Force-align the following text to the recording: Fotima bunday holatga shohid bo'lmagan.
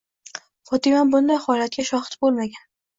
Fotima 0.69 1.05
bunday 1.13 1.39
holatga 1.47 1.89
shohid 1.95 2.21
bo'lmagan. 2.27 2.71